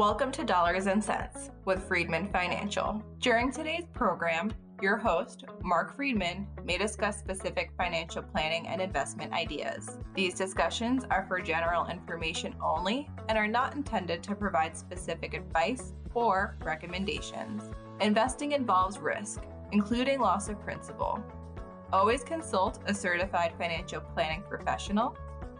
Welcome 0.00 0.32
to 0.32 0.44
Dollars 0.44 0.86
and 0.86 1.04
Sense 1.04 1.50
with 1.66 1.86
Freedman 1.86 2.32
Financial. 2.32 3.04
During 3.18 3.52
today's 3.52 3.84
program, 3.92 4.50
your 4.80 4.96
host, 4.96 5.44
Marc 5.62 5.94
Freedman, 5.94 6.46
may 6.64 6.78
discuss 6.78 7.18
specific 7.18 7.70
financial 7.76 8.22
planning 8.22 8.66
and 8.66 8.80
investment 8.80 9.34
ideas. 9.34 9.98
These 10.14 10.36
discussions 10.36 11.04
are 11.10 11.26
for 11.28 11.38
general 11.42 11.86
information 11.86 12.54
only 12.64 13.10
and 13.28 13.36
are 13.36 13.46
not 13.46 13.74
intended 13.74 14.22
to 14.22 14.34
provide 14.34 14.74
specific 14.74 15.34
advice 15.34 15.92
or 16.14 16.56
recommendations. 16.64 17.64
Investing 18.00 18.52
involves 18.52 18.96
risk, 18.96 19.42
including 19.72 20.18
loss 20.18 20.48
of 20.48 20.58
principal. 20.62 21.22
Always 21.92 22.24
consult 22.24 22.78
a 22.86 22.94
certified 22.94 23.52
financial 23.58 24.00
planning 24.00 24.44
professional, 24.48 25.14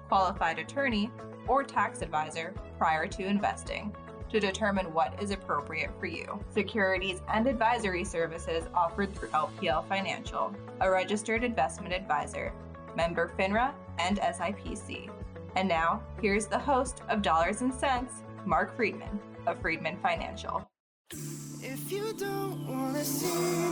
qualified 0.09 0.59
attorney, 0.59 1.11
or 1.46 1.62
tax 1.62 2.00
advisor 2.00 2.54
prior 2.79 3.07
to 3.07 3.27
investing 3.27 3.95
to 4.30 4.40
determine 4.40 4.92
what 4.92 5.20
is 5.22 5.30
appropriate 5.30 5.90
for 5.98 6.07
you. 6.07 6.43
Securities 6.52 7.21
and 7.32 7.46
advisory 7.46 8.04
services 8.04 8.64
offered 8.75 9.14
through 9.14 9.29
LPL 9.29 9.86
Financial, 9.88 10.54
a 10.80 10.90
registered 10.90 11.44
investment 11.44 11.93
advisor, 11.93 12.52
member 12.96 13.32
FINRA 13.38 13.72
and 13.98 14.18
SIPC. 14.18 15.11
And 15.57 15.68
now, 15.68 16.02
here's 16.21 16.46
the 16.46 16.58
host 16.58 17.02
of 17.08 17.22
Dollars 17.22 17.61
and 17.61 17.74
Sense, 17.74 18.22
Marc 18.44 18.74
Freedman 18.76 19.21
of 19.46 19.61
Freedman 19.61 19.96
Financial. 20.02 20.66
If 21.12 21.90
you 21.90 22.12
don't 22.12 22.66
want 22.68 22.96
to 22.96 23.04
see 23.04 23.26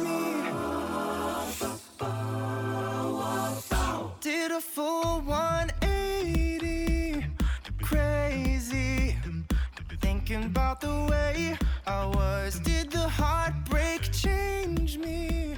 me, 0.05 0.29
did 4.21 4.51
a 4.51 4.61
full 4.61 5.21
180, 5.21 5.78
about 10.69 10.81
the 10.83 11.11
way 11.11 11.57
I 11.87 12.05
was. 12.05 12.61
Did 12.61 12.91
the 12.91 13.09
heartbreak 13.09 14.13
change 14.13 14.99
me? 14.99 15.57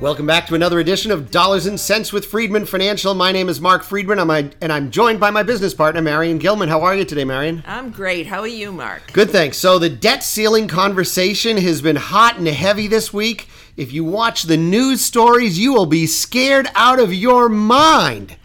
Welcome 0.00 0.26
back 0.26 0.46
to 0.46 0.54
another 0.54 0.78
edition 0.78 1.10
of 1.10 1.32
Dollars 1.32 1.66
and 1.66 1.80
Sense 1.80 2.12
with 2.12 2.26
Freedman 2.26 2.66
Financial. 2.66 3.14
My 3.14 3.32
name 3.32 3.48
is 3.48 3.60
Marc 3.60 3.82
Freedman, 3.82 4.20
I'm 4.20 4.30
a, 4.30 4.50
and 4.60 4.72
I'm 4.72 4.92
joined 4.92 5.18
by 5.18 5.30
my 5.30 5.42
business 5.42 5.74
partner, 5.74 6.00
Marion 6.02 6.38
Gilman. 6.38 6.68
How 6.68 6.82
are 6.82 6.94
you 6.94 7.04
today, 7.04 7.24
Marion? 7.24 7.64
I'm 7.66 7.90
great. 7.90 8.26
How 8.26 8.42
are 8.42 8.46
you, 8.46 8.70
Marc? 8.70 9.12
Good, 9.12 9.30
thanks. 9.30 9.56
So, 9.56 9.80
the 9.80 9.88
debt 9.88 10.22
ceiling 10.22 10.68
conversation 10.68 11.56
has 11.56 11.80
been 11.80 11.96
hot 11.96 12.36
and 12.38 12.46
heavy 12.46 12.86
this 12.86 13.12
week. 13.12 13.48
If 13.76 13.92
you 13.92 14.04
watch 14.04 14.44
the 14.44 14.56
news 14.56 15.00
stories, 15.00 15.58
you 15.58 15.72
will 15.72 15.86
be 15.86 16.06
scared 16.06 16.68
out 16.76 17.00
of 17.00 17.12
your 17.12 17.48
mind. 17.48 18.36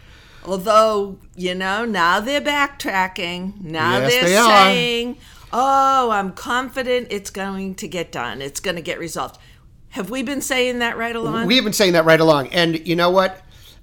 Although, 0.44 1.18
you 1.36 1.54
know, 1.54 1.84
now 1.84 2.20
they're 2.20 2.40
backtracking. 2.40 3.60
Now 3.60 3.98
yes, 3.98 4.12
they're 4.12 4.24
they 4.24 4.34
saying, 4.34 5.18
oh, 5.52 6.10
I'm 6.10 6.32
confident 6.32 7.08
it's 7.10 7.30
going 7.30 7.74
to 7.76 7.88
get 7.88 8.10
done, 8.10 8.42
it's 8.42 8.60
going 8.60 8.76
to 8.76 8.82
get 8.82 8.98
resolved. 8.98 9.38
Have 9.90 10.10
we 10.10 10.22
been 10.22 10.40
saying 10.40 10.78
that 10.78 10.96
right 10.96 11.14
along? 11.14 11.46
We 11.46 11.56
have 11.56 11.64
been 11.64 11.72
saying 11.74 11.92
that 11.92 12.06
right 12.06 12.20
along. 12.20 12.48
And 12.48 12.86
you 12.86 12.96
know 12.96 13.10
what? 13.10 13.42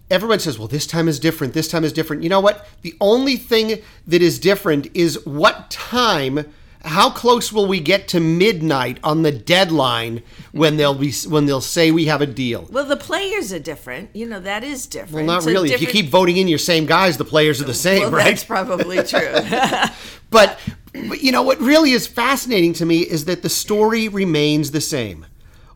Everyone 0.09 0.39
says, 0.39 0.57
well, 0.57 0.67
this 0.67 0.87
time 0.87 1.07
is 1.07 1.19
different. 1.19 1.53
This 1.53 1.67
time 1.67 1.83
is 1.83 1.93
different. 1.93 2.23
You 2.23 2.29
know 2.29 2.39
what? 2.39 2.67
The 2.81 2.95
only 2.99 3.35
thing 3.35 3.83
that 4.07 4.21
is 4.23 4.39
different 4.39 4.87
is 4.95 5.23
what 5.23 5.69
time 5.69 6.51
how 6.85 7.09
close 7.09 7.51
will 7.51 7.65
we 7.65 7.81
get 7.81 8.07
to 8.09 8.19
midnight 8.19 8.99
on 9.03 9.21
the 9.23 9.31
deadline 9.31 10.23
when 10.53 10.77
they'll 10.77 10.95
be 10.95 11.11
when 11.27 11.45
they'll 11.45 11.59
say 11.59 11.91
we 11.91 12.05
have 12.05 12.21
a 12.21 12.25
deal? 12.25 12.67
Well, 12.71 12.85
the 12.85 12.95
players 12.95 13.51
are 13.51 13.59
different. 13.59 14.15
You 14.15 14.25
know 14.25 14.39
that 14.39 14.63
is 14.63 14.87
different. 14.87 15.27
Well, 15.27 15.39
not 15.39 15.45
really. 15.45 15.69
Different... 15.69 15.89
If 15.89 15.95
you 15.95 16.01
keep 16.01 16.11
voting 16.11 16.37
in 16.37 16.47
your 16.47 16.57
same 16.57 16.85
guys, 16.85 17.17
the 17.17 17.25
players 17.25 17.61
are 17.61 17.65
the 17.65 17.73
same, 17.73 18.03
well, 18.03 18.11
right? 18.11 18.25
That's 18.25 18.45
probably 18.45 19.03
true. 19.03 19.33
but, 20.29 20.57
but 20.93 21.21
you 21.21 21.31
know 21.33 21.41
what 21.41 21.59
really 21.59 21.91
is 21.91 22.07
fascinating 22.07 22.73
to 22.73 22.85
me 22.85 22.99
is 22.99 23.25
that 23.25 23.41
the 23.41 23.49
story 23.49 24.07
remains 24.07 24.71
the 24.71 24.81
same. 24.81 25.25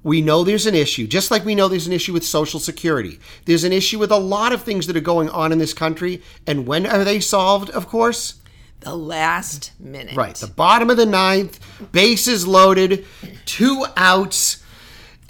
We 0.04 0.22
know 0.22 0.44
there's 0.44 0.66
an 0.66 0.76
issue, 0.76 1.08
just 1.08 1.32
like 1.32 1.46
we 1.46 1.56
know 1.56 1.70
there's 1.70 1.88
an 1.88 1.94
issue 1.94 2.12
with 2.12 2.26
Social 2.26 2.60
Security. 2.60 3.20
There's 3.46 3.64
an 3.64 3.72
issue 3.72 4.00
with 4.00 4.12
a 4.12 4.18
lot 4.18 4.52
of 4.52 4.62
things 4.62 4.88
that 4.88 4.98
are 4.98 5.02
going 5.02 5.30
on 5.30 5.54
in 5.54 5.60
this 5.60 5.74
country. 5.74 6.22
And 6.46 6.68
when 6.68 6.86
are 6.86 7.06
they 7.06 7.22
solved, 7.22 7.70
of 7.70 7.88
course? 7.88 8.36
The 8.84 8.96
last 8.96 9.72
minute. 9.80 10.16
Right. 10.16 10.36
The 10.36 10.48
bottom 10.48 10.90
of 10.90 10.98
the 10.98 11.06
ninth, 11.06 11.60
bases 11.92 12.46
loaded, 12.46 13.06
two 13.46 13.86
outs, 13.96 14.64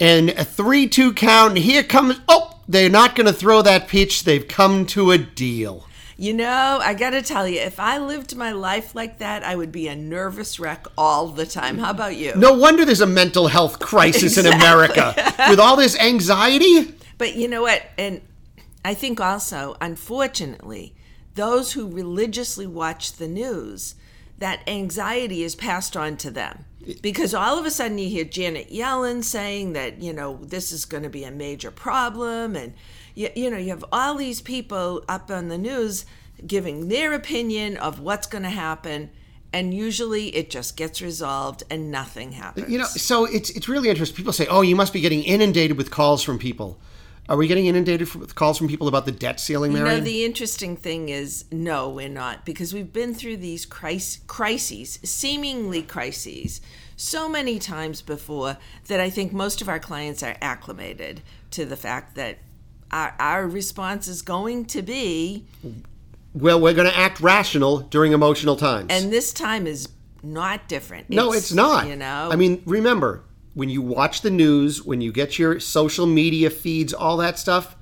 and 0.00 0.30
a 0.30 0.44
3 0.44 0.88
2 0.88 1.14
count. 1.14 1.50
And 1.50 1.58
here 1.58 1.82
comes, 1.82 2.20
oh, 2.28 2.58
they're 2.68 2.90
not 2.90 3.14
going 3.14 3.26
to 3.26 3.32
throw 3.32 3.62
that 3.62 3.88
pitch. 3.88 4.24
They've 4.24 4.46
come 4.46 4.86
to 4.86 5.10
a 5.10 5.18
deal. 5.18 5.86
You 6.16 6.32
know, 6.32 6.78
I 6.80 6.94
got 6.94 7.10
to 7.10 7.22
tell 7.22 7.48
you, 7.48 7.60
if 7.60 7.80
I 7.80 7.98
lived 7.98 8.36
my 8.36 8.52
life 8.52 8.94
like 8.94 9.18
that, 9.18 9.42
I 9.42 9.56
would 9.56 9.72
be 9.72 9.88
a 9.88 9.96
nervous 9.96 10.60
wreck 10.60 10.86
all 10.96 11.28
the 11.28 11.44
time. 11.44 11.78
How 11.78 11.90
about 11.90 12.14
you? 12.14 12.34
No 12.36 12.52
wonder 12.52 12.84
there's 12.84 13.00
a 13.00 13.06
mental 13.06 13.48
health 13.48 13.80
crisis 13.80 14.36
exactly. 14.36 14.52
in 14.52 14.56
America 14.56 15.14
with 15.48 15.58
all 15.58 15.74
this 15.76 15.98
anxiety. 15.98 16.94
But 17.18 17.34
you 17.34 17.48
know 17.48 17.62
what? 17.62 17.82
And 17.98 18.20
I 18.84 18.94
think 18.94 19.20
also, 19.20 19.76
unfortunately, 19.80 20.94
those 21.34 21.72
who 21.72 21.90
religiously 21.90 22.66
watch 22.66 23.14
the 23.14 23.28
news, 23.28 23.94
that 24.38 24.60
anxiety 24.66 25.42
is 25.42 25.54
passed 25.54 25.96
on 25.96 26.16
to 26.18 26.30
them. 26.30 26.64
Because 27.00 27.32
all 27.32 27.58
of 27.58 27.64
a 27.64 27.70
sudden 27.70 27.98
you 27.98 28.08
hear 28.08 28.24
Janet 28.24 28.70
Yellen 28.70 29.24
saying 29.24 29.72
that, 29.72 30.02
you 30.02 30.12
know, 30.12 30.38
this 30.42 30.70
is 30.70 30.84
going 30.84 31.02
to 31.02 31.08
be 31.08 31.24
a 31.24 31.30
major 31.30 31.70
problem 31.70 32.56
and 32.56 32.74
you, 33.14 33.30
you 33.34 33.50
know, 33.50 33.56
you 33.56 33.70
have 33.70 33.84
all 33.90 34.16
these 34.16 34.42
people 34.42 35.02
up 35.08 35.30
on 35.30 35.48
the 35.48 35.56
news 35.56 36.04
giving 36.46 36.88
their 36.88 37.14
opinion 37.14 37.78
of 37.78 38.00
what's 38.00 38.26
going 38.26 38.42
to 38.42 38.50
happen 38.50 39.10
and 39.54 39.72
usually 39.72 40.34
it 40.34 40.50
just 40.50 40.76
gets 40.76 41.00
resolved 41.00 41.62
and 41.70 41.90
nothing 41.90 42.32
happens. 42.32 42.68
You 42.68 42.78
know, 42.78 42.86
so 42.86 43.24
it's 43.24 43.50
it's 43.50 43.68
really 43.68 43.88
interesting. 43.88 44.16
People 44.16 44.32
say, 44.32 44.48
"Oh, 44.48 44.62
you 44.62 44.74
must 44.74 44.92
be 44.92 45.00
getting 45.00 45.22
inundated 45.22 45.76
with 45.76 45.92
calls 45.92 46.24
from 46.24 46.40
people." 46.40 46.80
Are 47.28 47.36
we 47.36 47.46
getting 47.46 47.66
inundated 47.66 48.14
with 48.14 48.34
calls 48.34 48.58
from 48.58 48.68
people 48.68 48.86
about 48.86 49.06
the 49.06 49.12
debt 49.12 49.40
ceiling, 49.40 49.72
Marion? 49.72 49.94
You 49.94 49.98
know, 49.98 50.04
the 50.04 50.24
interesting 50.24 50.76
thing 50.76 51.08
is, 51.08 51.46
no, 51.50 51.88
we're 51.88 52.08
not, 52.08 52.44
because 52.44 52.74
we've 52.74 52.92
been 52.92 53.14
through 53.14 53.38
these 53.38 53.64
crises, 53.64 54.98
seemingly 55.02 55.82
crises, 55.82 56.60
so 56.96 57.28
many 57.28 57.58
times 57.58 58.02
before 58.02 58.58
that 58.88 59.00
I 59.00 59.10
think 59.10 59.32
most 59.32 59.62
of 59.62 59.68
our 59.68 59.78
clients 59.78 60.22
are 60.22 60.36
acclimated 60.40 61.22
to 61.52 61.64
the 61.64 61.76
fact 61.76 62.14
that 62.16 62.38
our, 62.90 63.14
our 63.18 63.48
response 63.48 64.06
is 64.06 64.22
going 64.22 64.66
to 64.66 64.82
be 64.82 65.46
well 66.34 66.60
we're 66.60 66.74
going 66.74 66.88
to 66.88 66.96
act 66.96 67.20
rational 67.20 67.78
during 67.78 68.12
emotional 68.12 68.56
times. 68.56 68.86
And 68.90 69.12
this 69.12 69.32
time 69.32 69.66
is 69.66 69.88
not 70.22 70.68
different. 70.68 71.10
No 71.10 71.32
it's, 71.32 71.46
it's 71.46 71.52
not. 71.52 71.88
you 71.88 71.96
know. 71.96 72.28
I 72.30 72.36
mean 72.36 72.62
remember 72.66 73.24
when 73.54 73.68
you 73.68 73.80
watch 73.80 74.20
the 74.20 74.30
news 74.30 74.82
when 74.82 75.00
you 75.00 75.12
get 75.12 75.38
your 75.38 75.58
social 75.60 76.06
media 76.06 76.50
feeds 76.50 76.92
all 76.92 77.16
that 77.16 77.38
stuff 77.38 77.76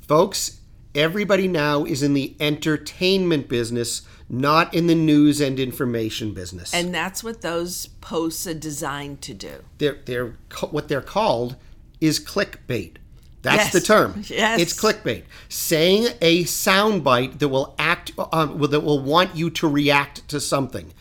folks 0.00 0.60
everybody 0.94 1.48
now 1.48 1.84
is 1.84 2.02
in 2.02 2.14
the 2.14 2.34
entertainment 2.40 3.48
business 3.48 4.02
not 4.28 4.72
in 4.74 4.86
the 4.86 4.94
news 4.94 5.40
and 5.40 5.58
information 5.58 6.32
business 6.32 6.72
and 6.74 6.94
that's 6.94 7.24
what 7.24 7.40
those 7.40 7.86
posts 8.00 8.46
are 8.46 8.54
designed 8.54 9.20
to 9.20 9.34
do 9.34 9.64
they're, 9.78 9.98
they're 10.06 10.34
what 10.70 10.88
they're 10.88 11.00
called 11.00 11.56
is 12.00 12.20
clickbait 12.20 12.96
that's 13.42 13.64
yes. 13.64 13.72
the 13.72 13.80
term. 13.80 14.24
Yes. 14.26 14.60
It's 14.60 14.78
clickbait. 14.78 15.24
Saying 15.48 16.08
a 16.20 16.44
soundbite 16.44 17.38
that 17.38 17.48
will 17.48 17.74
act, 17.78 18.12
um, 18.32 18.60
that 18.60 18.80
will 18.80 19.00
want 19.00 19.36
you 19.36 19.50
to 19.50 19.68
react 19.68 20.26
to 20.28 20.40
something. 20.40 20.92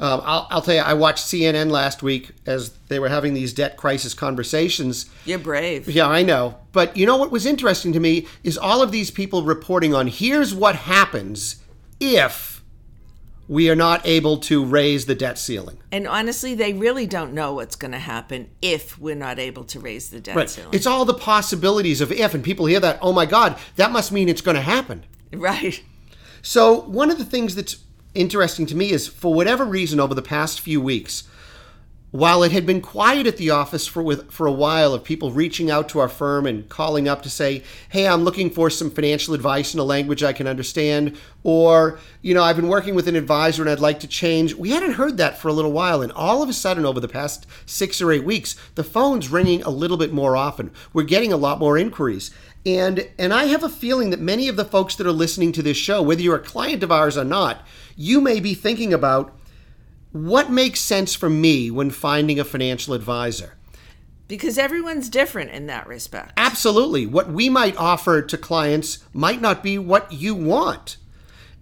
Um, 0.00 0.22
I'll, 0.24 0.46
I'll, 0.50 0.62
tell 0.62 0.74
you, 0.74 0.80
I 0.80 0.94
watched 0.94 1.26
CNN 1.26 1.70
last 1.70 2.02
week 2.02 2.30
as 2.46 2.70
they 2.88 2.98
were 2.98 3.10
having 3.10 3.34
these 3.34 3.52
debt 3.52 3.76
crisis 3.76 4.14
conversations. 4.14 5.10
You're 5.26 5.38
brave. 5.38 5.88
Yeah, 5.88 6.08
I 6.08 6.22
know. 6.22 6.56
But 6.72 6.96
you 6.96 7.04
know 7.04 7.18
what 7.18 7.30
was 7.30 7.44
interesting 7.44 7.92
to 7.92 8.00
me 8.00 8.26
is 8.42 8.56
all 8.56 8.80
of 8.80 8.92
these 8.92 9.10
people 9.10 9.42
reporting 9.42 9.94
on 9.94 10.06
here's 10.06 10.54
what 10.54 10.74
happens 10.74 11.62
if 12.00 12.62
we 13.46 13.68
are 13.68 13.76
not 13.76 14.06
able 14.06 14.38
to 14.38 14.64
raise 14.64 15.04
the 15.04 15.14
debt 15.14 15.36
ceiling. 15.36 15.76
And 15.92 16.08
honestly, 16.08 16.54
they 16.54 16.72
really 16.72 17.06
don't 17.06 17.34
know 17.34 17.52
what's 17.52 17.76
going 17.76 17.92
to 17.92 17.98
happen 17.98 18.48
if 18.62 18.98
we're 18.98 19.16
not 19.16 19.38
able 19.38 19.64
to 19.64 19.80
raise 19.80 20.08
the 20.08 20.20
debt 20.20 20.36
right. 20.36 20.48
ceiling. 20.48 20.70
It's 20.72 20.86
all 20.86 21.04
the 21.04 21.12
possibilities 21.12 22.00
of 22.00 22.10
if, 22.10 22.32
and 22.32 22.42
people 22.42 22.64
hear 22.64 22.80
that, 22.80 22.98
oh 23.02 23.12
my 23.12 23.26
God, 23.26 23.58
that 23.76 23.90
must 23.90 24.12
mean 24.12 24.30
it's 24.30 24.40
going 24.40 24.54
to 24.54 24.62
happen. 24.62 25.04
Right. 25.32 25.82
So, 26.42 26.80
one 26.82 27.10
of 27.10 27.18
the 27.18 27.24
things 27.24 27.54
that's 27.54 27.74
interesting 28.14 28.66
to 28.66 28.76
me 28.76 28.90
is 28.90 29.08
for 29.08 29.32
whatever 29.32 29.64
reason 29.64 30.00
over 30.00 30.14
the 30.14 30.22
past 30.22 30.60
few 30.60 30.80
weeks, 30.80 31.24
while 32.12 32.42
it 32.42 32.50
had 32.50 32.66
been 32.66 32.80
quiet 32.80 33.24
at 33.28 33.36
the 33.36 33.50
office 33.50 33.86
for 33.86 34.02
with, 34.02 34.32
for 34.32 34.44
a 34.44 34.52
while 34.52 34.92
of 34.92 35.04
people 35.04 35.30
reaching 35.30 35.70
out 35.70 35.88
to 35.88 36.00
our 36.00 36.08
firm 36.08 36.44
and 36.44 36.68
calling 36.68 37.06
up 37.06 37.22
to 37.22 37.30
say, 37.30 37.62
"Hey, 37.90 38.08
I'm 38.08 38.24
looking 38.24 38.50
for 38.50 38.68
some 38.68 38.90
financial 38.90 39.32
advice 39.32 39.74
in 39.74 39.78
a 39.78 39.84
language 39.84 40.24
I 40.24 40.32
can 40.32 40.48
understand," 40.48 41.16
or, 41.44 42.00
you 42.20 42.34
know, 42.34 42.42
I've 42.42 42.56
been 42.56 42.66
working 42.66 42.96
with 42.96 43.06
an 43.06 43.14
advisor 43.14 43.62
and 43.62 43.70
I'd 43.70 43.78
like 43.78 44.00
to 44.00 44.08
change. 44.08 44.54
We 44.54 44.70
hadn't 44.70 44.94
heard 44.94 45.18
that 45.18 45.38
for 45.38 45.46
a 45.46 45.52
little 45.52 45.70
while, 45.70 46.02
and 46.02 46.10
all 46.10 46.42
of 46.42 46.48
a 46.48 46.52
sudden 46.52 46.84
over 46.84 46.98
the 46.98 47.06
past 47.06 47.46
6 47.64 48.02
or 48.02 48.10
8 48.10 48.24
weeks, 48.24 48.56
the 48.74 48.82
phone's 48.82 49.28
ringing 49.28 49.62
a 49.62 49.70
little 49.70 49.96
bit 49.96 50.12
more 50.12 50.36
often. 50.36 50.72
We're 50.92 51.04
getting 51.04 51.32
a 51.32 51.36
lot 51.36 51.60
more 51.60 51.78
inquiries. 51.78 52.32
And 52.66 53.08
and 53.18 53.32
I 53.32 53.44
have 53.44 53.62
a 53.62 53.68
feeling 53.68 54.10
that 54.10 54.20
many 54.20 54.48
of 54.48 54.56
the 54.56 54.64
folks 54.64 54.94
that 54.96 55.06
are 55.06 55.12
listening 55.12 55.52
to 55.52 55.62
this 55.62 55.76
show, 55.76 56.02
whether 56.02 56.20
you're 56.20 56.36
a 56.36 56.40
client 56.40 56.82
of 56.82 56.92
ours 56.92 57.16
or 57.16 57.24
not, 57.24 57.66
you 57.96 58.20
may 58.20 58.40
be 58.40 58.54
thinking 58.54 58.92
about 58.92 59.34
what 60.12 60.50
makes 60.50 60.80
sense 60.80 61.14
for 61.14 61.30
me 61.30 61.70
when 61.70 61.90
finding 61.90 62.38
a 62.38 62.44
financial 62.44 62.94
advisor. 62.94 63.56
Because 64.28 64.58
everyone's 64.58 65.08
different 65.08 65.50
in 65.50 65.66
that 65.66 65.86
respect. 65.86 66.34
Absolutely. 66.36 67.06
What 67.06 67.32
we 67.32 67.48
might 67.48 67.76
offer 67.76 68.22
to 68.22 68.38
clients 68.38 69.00
might 69.12 69.40
not 69.40 69.62
be 69.62 69.78
what 69.78 70.12
you 70.12 70.34
want. 70.34 70.98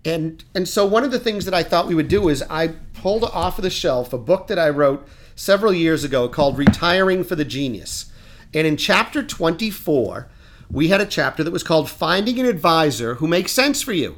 And 0.05 0.45
and 0.55 0.69
so 0.69 0.85
one 0.85 1.05
of 1.05 1.11
the 1.11 1.21
things 1.21 1.45
that 1.45 1.55
I 1.55 1.63
thought 1.63 1.87
we 1.87 1.95
would 1.95 2.09
do 2.09 2.29
is 2.29 2.43
I 2.51 2.69
pulled 2.95 3.25
off 3.25 3.59
of 3.59 3.63
the 3.63 3.71
shelf 3.71 4.13
a 4.13 4.19
book 4.19 4.49
that 4.49 4.59
I 4.59 4.69
wrote 4.69 5.07
several 5.37 5.73
years 5.73 6.03
ago 6.03 6.29
called 6.29 6.59
Retiring 6.59 7.25
for 7.25 7.37
the 7.37 7.45
Genius. 7.45 8.11
And 8.53 8.67
in 8.67 8.77
chapter 8.77 9.23
24, 9.23 10.29
we 10.71 10.89
had 10.89 11.01
a 11.01 11.07
chapter 11.07 11.43
that 11.43 11.53
was 11.53 11.63
called 11.63 11.91
Finding 11.91 12.39
an 12.39 12.47
Advisor 12.47 13.15
Who 13.15 13.27
Makes 13.27 13.53
Sense 13.53 13.83
for 13.83 13.93
You. 13.93 14.17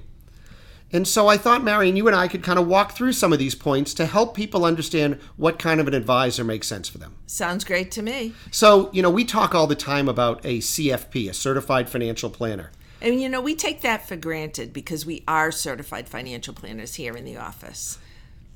And 0.92 1.06
so 1.06 1.28
I 1.28 1.36
thought, 1.36 1.62
Marion, 1.62 1.96
you 1.96 2.08
and 2.08 2.16
I 2.16 2.26
could 2.26 2.42
kind 2.42 2.58
of 2.58 2.66
walk 2.66 2.92
through 2.92 3.12
some 3.12 3.32
of 3.32 3.38
these 3.38 3.54
points 3.54 3.94
to 3.94 4.06
help 4.06 4.34
people 4.34 4.64
understand 4.64 5.20
what 5.36 5.58
kind 5.58 5.80
of 5.80 5.86
an 5.86 5.94
advisor 5.94 6.42
makes 6.42 6.66
sense 6.66 6.88
for 6.88 6.98
them. 6.98 7.14
Sounds 7.26 7.62
great 7.62 7.92
to 7.92 8.02
me. 8.02 8.34
So, 8.50 8.90
you 8.92 9.00
know, 9.00 9.10
we 9.10 9.24
talk 9.24 9.54
all 9.54 9.68
the 9.68 9.76
time 9.76 10.08
about 10.08 10.44
a 10.44 10.58
CFP, 10.58 11.30
a 11.30 11.34
certified 11.34 11.88
financial 11.88 12.28
planner. 12.28 12.72
And, 13.00 13.22
you 13.22 13.28
know, 13.28 13.40
we 13.40 13.54
take 13.54 13.82
that 13.82 14.06
for 14.06 14.16
granted 14.16 14.72
because 14.72 15.06
we 15.06 15.22
are 15.28 15.52
certified 15.52 16.08
financial 16.08 16.52
planners 16.52 16.96
here 16.96 17.16
in 17.16 17.24
the 17.24 17.36
office. 17.36 17.98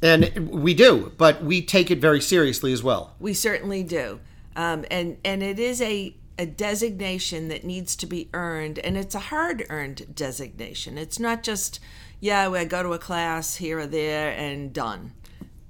And 0.02 0.50
we 0.50 0.74
do, 0.74 1.12
but 1.16 1.42
we 1.42 1.62
take 1.62 1.90
it 1.90 1.98
very 1.98 2.20
seriously 2.20 2.72
as 2.72 2.82
well. 2.82 3.14
We 3.20 3.32
certainly 3.32 3.84
do. 3.84 4.20
Um, 4.56 4.84
and, 4.90 5.18
and 5.24 5.42
it 5.42 5.58
is 5.58 5.80
a, 5.80 6.14
a 6.38 6.46
designation 6.46 7.48
that 7.48 7.64
needs 7.64 7.96
to 7.96 8.06
be 8.06 8.28
earned, 8.32 8.78
and 8.80 8.96
it's 8.96 9.14
a 9.14 9.20
hard 9.20 9.64
earned 9.70 10.14
designation. 10.14 10.98
It's 10.98 11.18
not 11.18 11.42
just, 11.42 11.80
yeah, 12.20 12.50
I 12.50 12.64
go 12.64 12.82
to 12.82 12.92
a 12.92 12.98
class 12.98 13.56
here 13.56 13.80
or 13.80 13.86
there 13.86 14.30
and 14.30 14.72
done. 14.72 15.12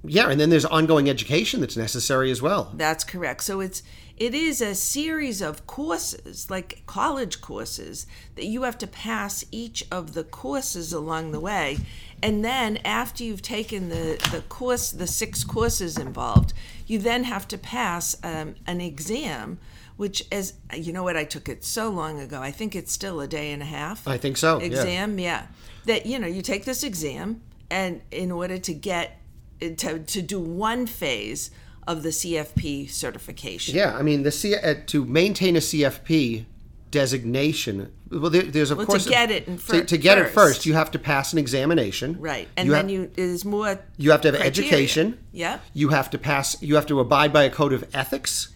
Yeah, 0.03 0.29
and 0.29 0.39
then 0.39 0.49
there's 0.49 0.65
ongoing 0.65 1.09
education 1.09 1.61
that's 1.61 1.77
necessary 1.77 2.31
as 2.31 2.41
well. 2.41 2.71
That's 2.75 3.03
correct. 3.03 3.43
So 3.43 3.59
it's 3.59 3.81
it 4.17 4.33
is 4.33 4.61
a 4.61 4.75
series 4.75 5.41
of 5.41 5.67
courses, 5.67 6.49
like 6.49 6.83
college 6.85 7.41
courses, 7.41 8.07
that 8.35 8.45
you 8.45 8.63
have 8.63 8.77
to 8.77 8.87
pass 8.87 9.43
each 9.51 9.83
of 9.91 10.13
the 10.13 10.23
courses 10.23 10.93
along 10.93 11.31
the 11.31 11.39
way. 11.39 11.79
And 12.23 12.43
then 12.43 12.77
after 12.85 13.25
you've 13.25 13.41
taken 13.41 13.89
the, 13.89 14.17
the 14.31 14.41
course, 14.47 14.91
the 14.91 15.05
six 15.05 15.43
courses 15.43 15.97
involved, 15.97 16.53
you 16.87 16.97
then 16.97 17.25
have 17.25 17.45
to 17.49 17.57
pass 17.57 18.15
um, 18.23 18.55
an 18.65 18.79
exam, 18.79 19.59
which 19.97 20.23
as 20.31 20.53
you 20.73 20.91
know 20.93 21.03
what, 21.03 21.15
I 21.17 21.23
took 21.23 21.47
it 21.49 21.63
so 21.63 21.89
long 21.89 22.19
ago. 22.19 22.41
I 22.41 22.51
think 22.51 22.75
it's 22.75 22.91
still 22.91 23.21
a 23.21 23.27
day 23.27 23.51
and 23.51 23.61
a 23.61 23.65
half. 23.65 24.07
I 24.07 24.17
think 24.17 24.37
so. 24.37 24.57
Exam, 24.59 25.19
yeah. 25.19 25.47
That 25.85 26.05
you 26.05 26.19
know, 26.19 26.27
you 26.27 26.41
take 26.41 26.65
this 26.65 26.83
exam, 26.83 27.41
and 27.69 28.01
in 28.11 28.31
order 28.31 28.57
to 28.57 28.73
get 28.73 29.21
to, 29.59 29.99
to 29.99 30.21
do 30.21 30.39
one 30.39 30.85
phase 30.87 31.51
of 31.87 32.01
the 32.03 32.09
CFP 32.09 32.89
certification. 32.89 33.75
Yeah, 33.75 33.95
I 33.95 34.01
mean, 34.01 34.23
the 34.23 34.31
C- 34.31 34.55
uh, 34.55 34.73
to 34.87 35.05
maintain 35.05 35.55
a 35.55 35.59
CFP 35.59 36.45
designation. 36.89 37.91
Well, 38.09 38.29
there, 38.29 38.41
there's 38.43 38.71
of 38.71 38.77
Well, 38.79 38.87
course 38.87 39.03
to 39.03 39.09
get 39.09 39.29
it 39.31 39.47
in 39.47 39.57
to, 39.57 39.61
fir- 39.61 39.83
to 39.83 39.97
get 39.97 40.17
it 40.17 40.23
first. 40.25 40.33
first, 40.33 40.65
you 40.65 40.73
have 40.73 40.89
to 40.91 40.99
pass 40.99 41.33
an 41.33 41.39
examination. 41.39 42.17
Right. 42.19 42.47
And 42.57 42.67
You 42.67 42.71
then 42.73 42.85
have- 42.85 42.89
you 42.91 43.11
there's 43.15 43.45
more 43.45 43.79
You 43.97 44.11
have 44.11 44.21
to 44.21 44.29
have 44.31 44.39
criteria. 44.39 44.69
education. 44.71 45.17
Yep. 45.31 45.61
You 45.73 45.89
have 45.89 46.09
to 46.11 46.17
pass. 46.17 46.61
You 46.61 46.75
have 46.75 46.85
to 46.87 46.99
abide 46.99 47.31
by 47.33 47.43
a 47.43 47.49
code 47.49 47.73
of 47.73 47.83
ethics, 47.93 48.49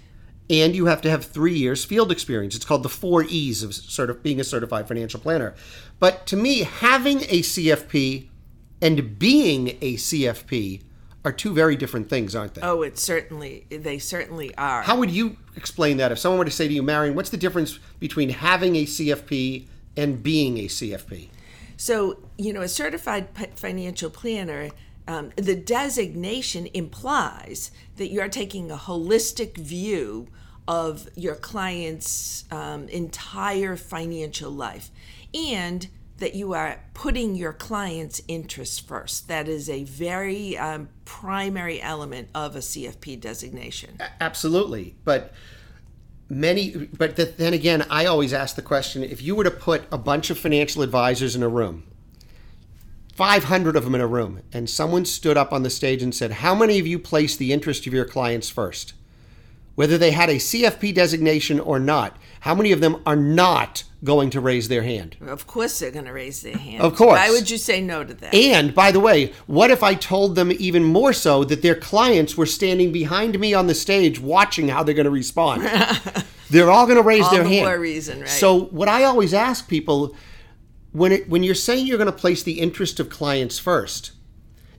and 0.49 0.75
you 0.75 0.85
have 0.87 1.01
to 1.01 1.09
have 1.09 1.25
three 1.25 1.57
years 1.57 1.85
field 1.85 2.11
experience. 2.11 2.55
It's 2.55 2.65
called 2.65 2.83
the 2.83 2.89
four 2.89 3.23
E's 3.23 3.63
of 3.63 3.73
sort 3.75 4.09
of 4.09 4.23
being 4.23 4.39
a 4.39 4.43
certified 4.43 4.87
financial 4.87 5.19
planner. 5.19 5.53
But 5.99 6.25
to 6.27 6.35
me, 6.35 6.63
having 6.63 7.21
a 7.23 7.41
CFP 7.41 8.27
and 8.81 9.19
being 9.19 9.77
a 9.81 9.95
CFP 9.95 10.81
are 11.25 11.31
two 11.31 11.53
very 11.53 11.75
different 11.75 12.09
things, 12.09 12.35
aren't 12.35 12.55
they? 12.55 12.61
Oh, 12.61 12.81
it 12.81 12.97
certainly 12.97 13.65
they 13.69 13.99
certainly 13.99 14.55
are. 14.55 14.81
How 14.83 14.97
would 14.97 15.11
you 15.11 15.37
explain 15.55 15.97
that 15.97 16.11
if 16.11 16.19
someone 16.19 16.39
were 16.39 16.45
to 16.45 16.51
say 16.51 16.67
to 16.67 16.73
you, 16.73 16.81
Marion, 16.81 17.13
what's 17.15 17.29
the 17.29 17.37
difference 17.37 17.77
between 17.99 18.29
having 18.29 18.75
a 18.75 18.85
CFP 18.85 19.65
and 19.97 20.23
being 20.23 20.57
a 20.57 20.65
CFP? 20.65 21.29
So, 21.75 22.19
you 22.37 22.53
know, 22.53 22.61
a 22.61 22.67
certified 22.67 23.29
financial 23.55 24.09
planner, 24.09 24.69
um, 25.09 25.31
the 25.35 25.55
designation 25.55 26.67
implies 26.71 27.71
that 27.97 28.11
you're 28.11 28.29
taking 28.29 28.69
a 28.69 28.77
holistic 28.77 29.57
view 29.57 30.27
of 30.67 31.09
your 31.15 31.33
client's 31.33 32.45
um, 32.51 32.87
entire 32.89 33.75
financial 33.75 34.51
life 34.51 34.91
and 35.33 35.87
that 36.19 36.35
you 36.35 36.53
are 36.53 36.79
putting 36.93 37.33
your 37.33 37.53
client's 37.53 38.21
interests 38.27 38.77
first. 38.77 39.27
That 39.27 39.47
is 39.47 39.67
a 39.67 39.83
very 39.83 40.55
um, 40.59 40.89
primary 41.05 41.81
element 41.81 42.29
of 42.35 42.55
a 42.55 42.59
CFP 42.59 43.19
designation. 43.19 43.97
Absolutely, 44.21 44.95
but 45.05 45.33
many. 46.29 46.87
But 46.95 47.15
th- 47.15 47.35
then 47.37 47.55
again, 47.55 47.83
I 47.89 48.05
always 48.05 48.31
ask 48.31 48.55
the 48.55 48.61
question: 48.61 49.03
if 49.03 49.23
you 49.23 49.33
were 49.33 49.45
to 49.45 49.51
put 49.51 49.85
a 49.91 49.97
bunch 49.97 50.29
of 50.29 50.37
financial 50.37 50.83
advisors 50.83 51.35
in 51.35 51.41
a 51.41 51.49
room, 51.49 51.85
five 53.19 53.43
hundred 53.43 53.75
of 53.75 53.83
them 53.83 53.95
in 53.95 53.99
a 53.99 54.07
room, 54.07 54.41
and 54.53 54.69
someone 54.69 55.03
stood 55.03 55.35
up 55.35 55.51
on 55.51 55.63
the 55.63 55.69
stage 55.69 56.01
and 56.01 56.15
said, 56.15 56.31
"How 56.31 56.55
many 56.55 56.79
of 56.79 56.87
you 56.87 56.97
place 56.97 57.35
the 57.35 57.51
interest 57.51 57.85
of 57.85 57.93
your 57.93 58.05
clients 58.05 58.49
first? 58.49 58.93
Whether 59.75 59.97
they 59.97 60.11
had 60.11 60.29
a 60.29 60.35
CFP 60.35 60.93
designation 60.93 61.59
or 61.59 61.79
not, 61.79 62.15
how 62.41 62.55
many 62.55 62.71
of 62.71 62.79
them 62.79 63.01
are 63.05 63.17
not 63.17 63.83
going 64.05 64.29
to 64.29 64.39
raise 64.39 64.69
their 64.69 64.83
hand? 64.83 65.17
Of 65.19 65.47
course, 65.47 65.79
they're 65.79 65.91
going 65.91 66.05
to 66.05 66.13
raise 66.13 66.41
their 66.41 66.57
hand. 66.57 66.81
Of 66.81 66.95
course. 66.95 67.17
Why 67.17 67.29
would 67.29 67.49
you 67.49 67.57
say 67.57 67.81
no 67.81 68.05
to 68.05 68.13
that? 68.13 68.33
And 68.33 68.73
by 68.73 68.93
the 68.93 69.01
way, 69.01 69.33
what 69.47 69.69
if 69.69 69.83
I 69.83 69.95
told 69.95 70.35
them 70.35 70.51
even 70.53 70.85
more 70.85 71.11
so 71.11 71.43
that 71.43 71.61
their 71.61 71.75
clients 71.75 72.37
were 72.37 72.45
standing 72.45 72.93
behind 72.93 73.37
me 73.37 73.53
on 73.53 73.67
the 73.67 73.75
stage 73.75 74.19
watching 74.21 74.69
how 74.69 74.83
they're 74.83 74.95
going 74.95 75.03
to 75.03 75.09
respond? 75.11 75.63
they're 76.49 76.71
all 76.71 76.85
going 76.85 76.97
to 76.97 77.03
raise 77.03 77.25
All 77.25 77.31
their 77.31 77.43
the 77.43 77.49
hand. 77.49 77.65
more 77.65 77.79
reason, 77.79 78.21
right? 78.21 78.29
So 78.29 78.61
what 78.71 78.87
I 78.87 79.03
always 79.03 79.33
ask 79.33 79.67
people 79.67 80.15
when 80.91 81.11
it, 81.11 81.29
when 81.29 81.43
you're 81.43 81.55
saying 81.55 81.85
you're 81.85 81.97
going 81.97 82.11
to 82.11 82.11
place 82.11 82.43
the 82.43 82.59
interest 82.59 82.99
of 82.99 83.09
clients 83.09 83.59
first, 83.59 84.11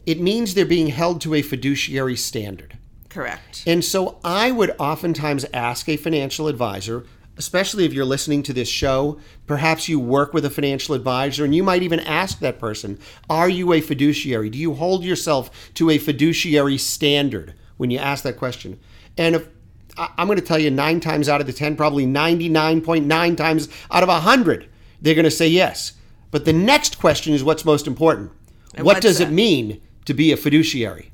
it 0.06 0.20
means 0.20 0.54
they're 0.54 0.64
being 0.64 0.88
held 0.88 1.20
to 1.20 1.34
a 1.34 1.42
fiduciary 1.42 2.16
standard. 2.16 2.78
Correct. 3.08 3.64
And 3.66 3.84
so 3.84 4.18
I 4.24 4.50
would 4.50 4.74
oftentimes 4.78 5.44
ask 5.52 5.88
a 5.88 5.96
financial 5.96 6.48
advisor, 6.48 7.04
especially 7.36 7.84
if 7.84 7.92
you're 7.92 8.04
listening 8.04 8.42
to 8.44 8.52
this 8.52 8.68
show, 8.68 9.18
perhaps 9.46 9.88
you 9.88 9.98
work 9.98 10.32
with 10.32 10.44
a 10.44 10.50
financial 10.50 10.94
advisor, 10.94 11.44
and 11.44 11.54
you 11.54 11.62
might 11.62 11.82
even 11.82 12.00
ask 12.00 12.38
that 12.38 12.58
person, 12.58 12.98
Are 13.28 13.48
you 13.48 13.72
a 13.72 13.80
fiduciary? 13.80 14.48
Do 14.48 14.58
you 14.58 14.74
hold 14.74 15.04
yourself 15.04 15.72
to 15.74 15.90
a 15.90 15.98
fiduciary 15.98 16.78
standard 16.78 17.54
when 17.76 17.90
you 17.90 17.98
ask 17.98 18.22
that 18.24 18.36
question? 18.36 18.78
And 19.18 19.34
if 19.34 19.48
I'm 19.96 20.28
going 20.28 20.38
to 20.38 20.44
tell 20.44 20.58
you 20.58 20.70
nine 20.70 21.00
times 21.00 21.28
out 21.28 21.40
of 21.40 21.46
the 21.46 21.52
10, 21.52 21.76
probably 21.76 22.06
99.9 22.06 23.36
times 23.36 23.68
out 23.90 24.02
of 24.02 24.08
100, 24.08 24.68
they're 25.02 25.14
going 25.14 25.24
to 25.24 25.30
say 25.30 25.48
yes. 25.48 25.94
But 26.30 26.44
the 26.44 26.52
next 26.52 26.98
question 26.98 27.34
is 27.34 27.42
what's 27.42 27.64
most 27.64 27.86
important. 27.86 28.32
And 28.74 28.86
what 28.86 29.02
does 29.02 29.20
it 29.20 29.30
mean 29.30 29.80
to 30.04 30.14
be 30.14 30.32
a 30.32 30.36
fiduciary? 30.36 31.10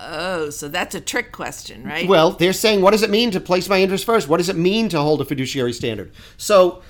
Oh, 0.00 0.50
so 0.50 0.68
that's 0.68 0.94
a 0.94 1.00
trick 1.00 1.32
question, 1.32 1.84
right? 1.84 2.08
Well, 2.08 2.30
they're 2.30 2.52
saying, 2.52 2.82
what 2.82 2.92
does 2.92 3.02
it 3.02 3.10
mean 3.10 3.32
to 3.32 3.40
place 3.40 3.68
my 3.68 3.82
interest 3.82 4.04
first? 4.04 4.28
What 4.28 4.36
does 4.36 4.48
it 4.48 4.56
mean 4.56 4.88
to 4.90 5.00
hold 5.00 5.20
a 5.20 5.24
fiduciary 5.24 5.72
standard? 5.72 6.12
So, 6.36 6.82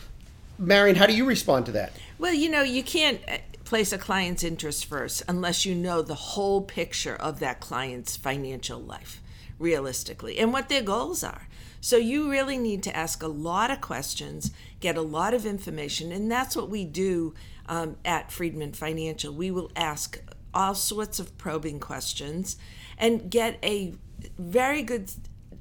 Marion, 0.58 0.96
how 0.96 1.06
do 1.06 1.16
you 1.16 1.24
respond 1.24 1.64
to 1.66 1.72
that? 1.72 1.92
Well, 2.18 2.34
you 2.34 2.50
know, 2.50 2.62
you 2.62 2.82
can't 2.82 3.20
uh, 3.26 3.38
place 3.64 3.92
a 3.92 3.98
client's 3.98 4.44
interest 4.44 4.84
first 4.84 5.22
unless 5.26 5.64
you 5.64 5.74
know 5.74 6.02
the 6.02 6.14
whole 6.14 6.60
picture 6.60 7.16
of 7.16 7.40
that 7.40 7.60
client's 7.60 8.16
financial 8.16 8.78
life, 8.78 9.22
realistically, 9.58 10.38
and 10.38 10.52
what 10.52 10.68
their 10.68 10.82
goals 10.82 11.24
are. 11.24 11.48
So 11.80 11.96
you 11.96 12.30
really 12.30 12.58
need 12.58 12.82
to 12.84 12.96
ask 12.96 13.22
a 13.22 13.28
lot 13.28 13.70
of 13.70 13.80
questions, 13.80 14.50
get 14.80 14.96
a 14.96 15.02
lot 15.02 15.34
of 15.34 15.46
information, 15.46 16.12
and 16.12 16.30
that's 16.30 16.56
what 16.56 16.68
we 16.68 16.84
do 16.84 17.34
um, 17.66 17.96
at 18.04 18.32
Freedman 18.32 18.72
Financial. 18.72 19.32
We 19.32 19.50
will 19.50 19.70
ask 19.76 20.20
all 20.52 20.74
sorts 20.74 21.20
of 21.20 21.36
probing 21.38 21.78
questions 21.78 22.56
and 22.96 23.30
get 23.30 23.58
a 23.62 23.94
very 24.38 24.82
good 24.82 25.10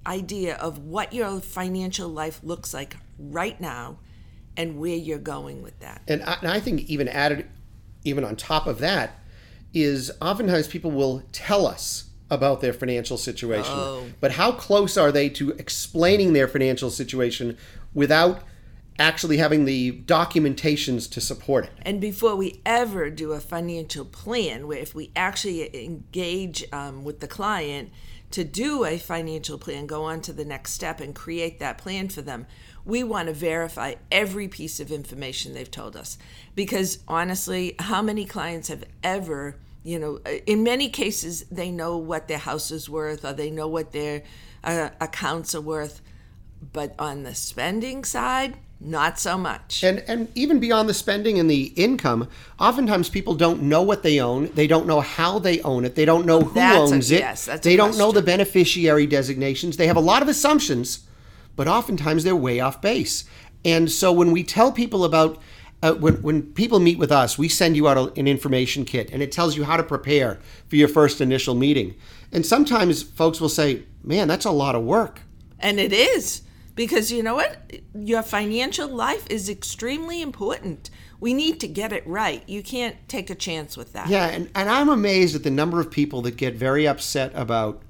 idea 0.05 0.55
of 0.55 0.79
what 0.79 1.13
your 1.13 1.39
financial 1.39 2.09
life 2.09 2.39
looks 2.41 2.73
like 2.73 2.97
right 3.19 3.59
now 3.59 3.99
and 4.55 4.79
where 4.79 4.95
you're 4.95 5.19
going 5.19 5.61
with 5.61 5.79
that. 5.81 6.01
And 6.07 6.23
I, 6.23 6.37
and 6.41 6.49
I 6.49 6.59
think 6.59 6.89
even 6.89 7.07
added, 7.07 7.47
even 8.03 8.23
on 8.23 8.35
top 8.35 8.65
of 8.65 8.79
that, 8.79 9.19
is 9.73 10.11
oftentimes 10.21 10.67
people 10.67 10.91
will 10.91 11.21
tell 11.31 11.67
us 11.67 12.09
about 12.29 12.61
their 12.61 12.73
financial 12.73 13.17
situation. 13.17 13.73
Oh. 13.73 14.05
But 14.19 14.33
how 14.33 14.51
close 14.51 14.97
are 14.97 15.11
they 15.11 15.29
to 15.29 15.51
explaining 15.51 16.33
their 16.33 16.47
financial 16.47 16.89
situation 16.89 17.57
without 17.93 18.41
actually 18.99 19.37
having 19.37 19.65
the 19.65 20.01
documentations 20.05 21.09
to 21.11 21.21
support 21.21 21.65
it? 21.65 21.71
And 21.83 22.01
before 22.01 22.35
we 22.35 22.61
ever 22.65 23.09
do 23.09 23.31
a 23.31 23.39
financial 23.39 24.05
plan, 24.05 24.67
where 24.67 24.79
if 24.79 24.93
we 24.93 25.11
actually 25.15 25.85
engage 25.85 26.65
um, 26.73 27.03
with 27.03 27.19
the 27.19 27.27
client 27.27 27.91
to 28.31 28.43
do 28.43 28.83
a 28.83 28.97
financial 28.97 29.57
plan, 29.57 29.85
go 29.85 30.03
on 30.03 30.21
to 30.21 30.33
the 30.33 30.43
next 30.43 30.73
step 30.73 30.99
and 30.99 31.15
create 31.15 31.59
that 31.59 31.77
plan 31.77 32.09
for 32.09 32.21
them, 32.21 32.45
we 32.83 33.03
want 33.03 33.27
to 33.27 33.33
verify 33.33 33.95
every 34.11 34.47
piece 34.47 34.79
of 34.79 34.91
information 34.91 35.53
they've 35.53 35.71
told 35.71 35.95
us. 35.95 36.17
Because 36.55 36.99
honestly, 37.07 37.75
how 37.79 38.01
many 38.01 38.25
clients 38.25 38.67
have 38.67 38.83
ever 39.03 39.57
you 39.87 39.97
know, 39.99 40.19
in 40.45 40.63
many 40.63 40.89
cases, 40.89 41.45
they 41.49 41.71
know 41.71 41.95
what 41.95 42.27
their 42.27 42.39
house 42.39 42.71
is 42.71 42.89
worth 42.89 43.23
or 43.23 43.31
they 43.31 43.49
know 43.49 43.69
what 43.69 43.93
their 43.93 44.23
uh, 44.61 44.89
accounts 44.99 45.55
are 45.55 45.61
worth. 45.61 46.01
But 46.73 46.93
on 46.99 47.23
the 47.23 47.33
spending 47.33 48.03
side, 48.03 48.57
not 48.81 49.17
so 49.17 49.37
much. 49.37 49.85
And 49.85 49.99
and 50.07 50.27
even 50.35 50.59
beyond 50.59 50.89
the 50.89 50.93
spending 50.93 51.39
and 51.39 51.49
the 51.49 51.67
income, 51.77 52.27
oftentimes 52.59 53.09
people 53.09 53.33
don't 53.33 53.61
know 53.63 53.81
what 53.81 54.03
they 54.03 54.19
own. 54.19 54.47
They 54.55 54.67
don't 54.67 54.87
know 54.87 54.99
how 54.99 55.39
they 55.39 55.61
own 55.61 55.85
it. 55.85 55.95
They 55.95 56.03
don't 56.05 56.25
know 56.25 56.41
who 56.41 56.53
That's 56.53 56.91
a- 56.91 56.93
owns 56.95 57.11
it. 57.11 57.19
yes, 57.19 57.45
that's 57.45 57.65
a 57.65 57.69
they 57.69 57.77
don't 57.77 57.97
know 57.97 58.11
the 58.11 58.21
beneficiary 58.21 59.07
designations. 59.07 59.77
They 59.77 59.87
have 59.87 59.95
a 59.95 60.01
lot 60.01 60.21
of 60.21 60.27
assumptions, 60.27 61.07
but 61.55 61.69
oftentimes 61.69 62.25
they're 62.25 62.35
way 62.35 62.59
off 62.59 62.81
base. 62.81 63.23
And 63.63 63.89
so 63.89 64.11
when 64.11 64.31
we 64.31 64.43
tell 64.43 64.71
people 64.73 65.05
about 65.05 65.41
uh, 65.83 65.93
when 65.93 66.21
when 66.21 66.41
people 66.53 66.79
meet 66.79 66.97
with 66.97 67.11
us, 67.11 67.37
we 67.37 67.47
send 67.47 67.75
you 67.75 67.87
out 67.87 67.97
a, 67.97 68.19
an 68.19 68.27
information 68.27 68.85
kit, 68.85 69.09
and 69.11 69.21
it 69.21 69.31
tells 69.31 69.55
you 69.55 69.63
how 69.63 69.77
to 69.77 69.83
prepare 69.83 70.39
for 70.67 70.75
your 70.75 70.87
first 70.87 71.21
initial 71.21 71.55
meeting. 71.55 71.95
And 72.31 72.45
sometimes 72.45 73.03
folks 73.03 73.39
will 73.39 73.49
say, 73.49 73.83
"Man, 74.03 74.27
that's 74.27 74.45
a 74.45 74.51
lot 74.51 74.75
of 74.75 74.83
work." 74.83 75.21
And 75.59 75.79
it 75.79 75.93
is 75.93 76.41
because 76.75 77.11
you 77.11 77.21
know 77.21 77.35
what? 77.35 77.79
Your 77.93 78.23
financial 78.23 78.87
life 78.87 79.25
is 79.29 79.49
extremely 79.49 80.21
important. 80.21 80.89
We 81.19 81.33
need 81.33 81.59
to 81.61 81.67
get 81.67 81.91
it 81.91 82.05
right. 82.05 82.47
You 82.47 82.61
can't 82.61 82.95
take 83.07 83.29
a 83.29 83.35
chance 83.35 83.75
with 83.75 83.93
that. 83.93 84.07
Yeah, 84.07 84.27
and, 84.27 84.49
and 84.53 84.69
I'm 84.69 84.87
amazed 84.87 85.35
at 85.35 85.43
the 85.43 85.49
number 85.51 85.79
of 85.79 85.89
people 85.89 86.21
that 86.21 86.37
get 86.37 86.53
very 86.53 86.87
upset 86.87 87.31
about 87.33 87.81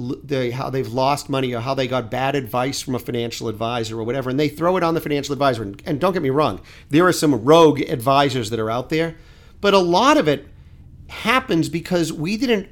l- 0.00 0.16
the, 0.22 0.50
how 0.52 0.70
they've 0.70 0.92
lost 0.92 1.28
money 1.28 1.54
or 1.54 1.60
how 1.60 1.74
they 1.74 1.88
got 1.88 2.10
bad 2.10 2.34
advice 2.34 2.80
from 2.80 2.94
a 2.94 2.98
financial 2.98 3.48
advisor 3.48 3.98
or 3.98 4.04
whatever, 4.04 4.30
and 4.30 4.38
they 4.38 4.48
throw 4.48 4.76
it 4.76 4.82
on 4.82 4.94
the 4.94 5.00
financial 5.00 5.32
advisor. 5.32 5.62
And, 5.62 5.82
and 5.86 6.00
don't 6.00 6.12
get 6.12 6.22
me 6.22 6.30
wrong, 6.30 6.60
there 6.90 7.06
are 7.06 7.12
some 7.12 7.44
rogue 7.44 7.80
advisors 7.80 8.50
that 8.50 8.60
are 8.60 8.70
out 8.70 8.88
there, 8.88 9.16
but 9.60 9.74
a 9.74 9.78
lot 9.78 10.16
of 10.16 10.28
it 10.28 10.48
happens 11.08 11.68
because 11.68 12.12
we 12.12 12.36
didn't 12.36 12.68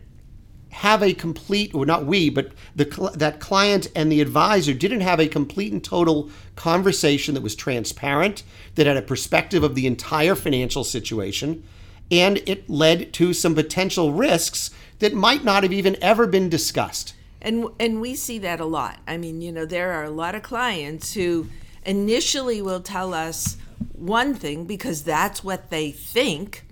have 0.71 1.03
a 1.03 1.13
complete, 1.13 1.75
or 1.75 1.85
not 1.85 2.07
we, 2.07 2.31
but 2.31 2.53
the 2.77 2.85
that 3.17 3.41
client 3.41 3.89
and 3.97 4.11
the 4.11 4.21
advisor 4.21 4.73
didn't 4.73 5.01
have 5.01 5.19
a 5.19 5.27
complete 5.27 5.73
and 5.73 5.83
total 5.83 6.31
conversation 6.55 7.35
that 7.35 7.43
was 7.43 7.57
transparent, 7.57 8.45
that 8.77 8.87
had 8.87 8.97
a 8.97 9.03
perspective 9.03 9.65
of 9.65 9.75
the 9.75 9.87
entire 9.87 10.37
financial 10.37 10.85
situation, 10.85 11.65
and 12.11 12.39
it 12.47 12.69
led 12.69 13.13
to 13.15 13.33
some 13.33 13.55
potential 13.55 14.13
risks 14.13 14.71
that 14.99 15.15
might 15.15 15.45
not 15.45 15.63
have 15.63 15.73
even 15.73 15.97
ever 16.03 16.27
been 16.27 16.49
discussed. 16.49 17.15
And 17.43 17.69
and 17.79 18.01
we 18.01 18.15
see 18.15 18.39
that 18.41 18.61
a 18.61 18.67
lot. 18.67 18.99
I 19.07 19.17
mean, 19.17 19.41
you 19.41 19.51
know, 19.51 19.65
there 19.65 19.93
are 19.93 20.05
a 20.05 20.11
lot 20.11 20.35
of 20.35 20.43
clients 20.43 21.15
who 21.15 21.47
initially 21.85 22.61
will 22.61 22.81
tell 22.81 23.15
us 23.15 23.57
one 23.93 24.35
thing 24.35 24.67
because 24.67 25.03
that's 25.03 25.43
what 25.43 25.71
they 25.71 25.91
think. 25.91 26.67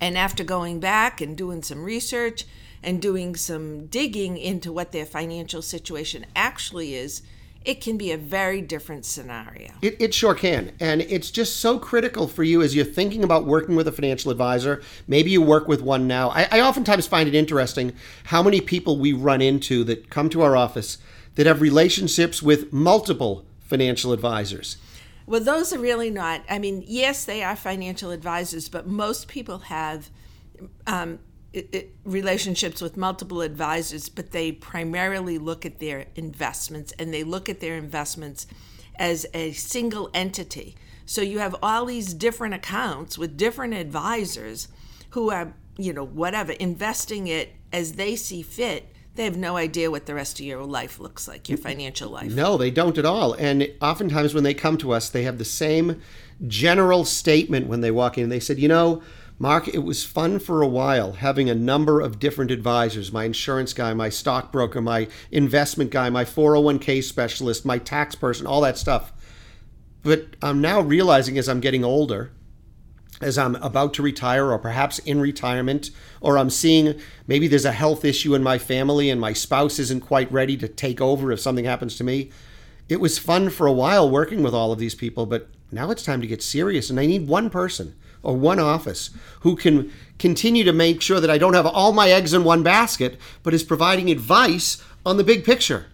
And 0.00 0.16
after 0.16 0.44
going 0.44 0.80
back 0.80 1.20
and 1.20 1.36
doing 1.36 1.62
some 1.62 1.84
research 1.84 2.46
and 2.82 3.02
doing 3.02 3.34
some 3.34 3.86
digging 3.86 4.38
into 4.38 4.72
what 4.72 4.92
their 4.92 5.04
financial 5.04 5.60
situation 5.60 6.24
actually 6.36 6.94
is, 6.94 7.22
it 7.64 7.80
can 7.80 7.98
be 7.98 8.12
a 8.12 8.16
very 8.16 8.60
different 8.60 9.04
scenario. 9.04 9.72
It, 9.82 10.00
it 10.00 10.14
sure 10.14 10.34
can. 10.34 10.72
And 10.80 11.02
it's 11.02 11.30
just 11.30 11.56
so 11.56 11.78
critical 11.78 12.28
for 12.28 12.42
you 12.42 12.62
as 12.62 12.74
you're 12.74 12.84
thinking 12.84 13.24
about 13.24 13.44
working 13.44 13.76
with 13.76 13.86
a 13.88 13.92
financial 13.92 14.30
advisor. 14.30 14.82
Maybe 15.06 15.30
you 15.30 15.42
work 15.42 15.68
with 15.68 15.82
one 15.82 16.06
now. 16.06 16.30
I, 16.30 16.48
I 16.50 16.60
oftentimes 16.60 17.06
find 17.06 17.28
it 17.28 17.34
interesting 17.34 17.92
how 18.24 18.42
many 18.42 18.60
people 18.60 18.98
we 18.98 19.12
run 19.12 19.42
into 19.42 19.84
that 19.84 20.08
come 20.08 20.30
to 20.30 20.42
our 20.42 20.56
office 20.56 20.98
that 21.34 21.46
have 21.46 21.60
relationships 21.60 22.42
with 22.42 22.72
multiple 22.72 23.44
financial 23.60 24.12
advisors. 24.12 24.78
Well, 25.26 25.42
those 25.42 25.72
are 25.74 25.78
really 25.78 26.10
not. 26.10 26.42
I 26.48 26.58
mean, 26.58 26.82
yes, 26.86 27.26
they 27.26 27.42
are 27.42 27.54
financial 27.54 28.10
advisors, 28.10 28.70
but 28.70 28.86
most 28.86 29.28
people 29.28 29.58
have 29.58 30.08
um, 30.86 31.18
relationships 32.04 32.82
with 32.82 32.96
multiple 32.96 33.40
advisors, 33.40 34.08
but 34.08 34.32
they 34.32 34.52
primarily 34.52 35.38
look 35.38 35.64
at 35.64 35.78
their 35.78 36.06
investments 36.14 36.92
and 36.98 37.12
they 37.12 37.24
look 37.24 37.48
at 37.48 37.60
their 37.60 37.76
investments 37.76 38.46
as 38.96 39.26
a 39.32 39.52
single 39.52 40.10
entity. 40.12 40.76
So 41.06 41.22
you 41.22 41.38
have 41.38 41.56
all 41.62 41.86
these 41.86 42.12
different 42.12 42.54
accounts 42.54 43.16
with 43.16 43.36
different 43.36 43.74
advisors 43.74 44.68
who 45.10 45.30
are, 45.30 45.54
you 45.78 45.92
know, 45.92 46.04
whatever, 46.04 46.52
investing 46.52 47.28
it 47.28 47.54
as 47.72 47.92
they 47.92 48.14
see 48.14 48.42
fit. 48.42 48.92
They 49.14 49.24
have 49.24 49.36
no 49.36 49.56
idea 49.56 49.90
what 49.90 50.06
the 50.06 50.14
rest 50.14 50.38
of 50.38 50.46
your 50.46 50.62
life 50.64 51.00
looks 51.00 51.26
like, 51.26 51.48
your 51.48 51.58
financial 51.58 52.10
life. 52.10 52.30
No, 52.30 52.56
they 52.56 52.70
don't 52.70 52.98
at 52.98 53.04
all. 53.04 53.32
And 53.32 53.68
oftentimes 53.80 54.34
when 54.34 54.44
they 54.44 54.54
come 54.54 54.76
to 54.78 54.92
us, 54.92 55.08
they 55.08 55.22
have 55.24 55.38
the 55.38 55.44
same 55.44 56.00
general 56.46 57.04
statement 57.04 57.66
when 57.66 57.80
they 57.80 57.90
walk 57.90 58.16
in. 58.16 58.28
They 58.28 58.38
said, 58.38 58.58
you 58.58 58.68
know, 58.68 59.02
Marc, 59.40 59.68
it 59.68 59.84
was 59.84 60.04
fun 60.04 60.40
for 60.40 60.62
a 60.62 60.66
while 60.66 61.12
having 61.12 61.48
a 61.48 61.54
number 61.54 62.00
of 62.00 62.18
different 62.18 62.50
advisors 62.50 63.12
my 63.12 63.24
insurance 63.24 63.72
guy, 63.72 63.94
my 63.94 64.08
stockbroker, 64.08 64.80
my 64.80 65.06
investment 65.30 65.90
guy, 65.90 66.10
my 66.10 66.24
401k 66.24 67.02
specialist, 67.04 67.64
my 67.64 67.78
tax 67.78 68.16
person, 68.16 68.46
all 68.46 68.60
that 68.62 68.76
stuff. 68.76 69.12
But 70.02 70.34
I'm 70.42 70.60
now 70.60 70.80
realizing 70.80 71.38
as 71.38 71.48
I'm 71.48 71.60
getting 71.60 71.84
older, 71.84 72.32
as 73.20 73.38
I'm 73.38 73.54
about 73.56 73.94
to 73.94 74.02
retire 74.02 74.50
or 74.50 74.58
perhaps 74.58 74.98
in 75.00 75.20
retirement, 75.20 75.90
or 76.20 76.36
I'm 76.36 76.50
seeing 76.50 77.00
maybe 77.28 77.46
there's 77.46 77.64
a 77.64 77.72
health 77.72 78.04
issue 78.04 78.34
in 78.34 78.42
my 78.42 78.58
family 78.58 79.08
and 79.08 79.20
my 79.20 79.32
spouse 79.32 79.78
isn't 79.78 80.00
quite 80.00 80.30
ready 80.32 80.56
to 80.56 80.66
take 80.66 81.00
over 81.00 81.30
if 81.30 81.38
something 81.38 81.64
happens 81.64 81.96
to 81.98 82.04
me. 82.04 82.30
It 82.88 83.00
was 83.00 83.18
fun 83.18 83.50
for 83.50 83.68
a 83.68 83.72
while 83.72 84.10
working 84.10 84.42
with 84.42 84.54
all 84.54 84.72
of 84.72 84.80
these 84.80 84.96
people, 84.96 85.26
but 85.26 85.48
now 85.70 85.92
it's 85.92 86.02
time 86.02 86.20
to 86.22 86.26
get 86.26 86.42
serious 86.42 86.90
and 86.90 86.98
I 86.98 87.06
need 87.06 87.28
one 87.28 87.50
person 87.50 87.94
or 88.22 88.36
one 88.36 88.58
office 88.58 89.10
who 89.40 89.56
can 89.56 89.92
continue 90.18 90.64
to 90.64 90.72
make 90.72 91.00
sure 91.00 91.20
that 91.20 91.30
I 91.30 91.38
don't 91.38 91.54
have 91.54 91.66
all 91.66 91.92
my 91.92 92.10
eggs 92.10 92.34
in 92.34 92.44
one 92.44 92.62
basket, 92.62 93.18
but 93.42 93.54
is 93.54 93.62
providing 93.62 94.10
advice 94.10 94.82
on 95.06 95.16
the 95.16 95.24
big 95.24 95.44
picture. 95.44 95.86